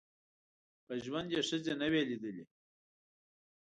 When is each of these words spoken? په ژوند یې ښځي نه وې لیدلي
په 0.85 0.93
ژوند 1.03 1.27
یې 1.35 1.41
ښځي 1.47 1.73
نه 1.81 1.87
وې 1.91 2.01
لیدلي 2.09 2.43